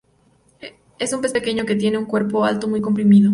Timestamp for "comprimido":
2.81-3.29